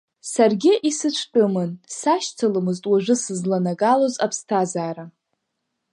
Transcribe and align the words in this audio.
Саргьы 0.31 0.73
исыцәтәымын, 0.89 1.71
сашьцыламызт 1.97 2.83
уажәы 2.91 3.15
сызланагалоз 3.23 4.15
аԥсҭазаара. 4.25 5.05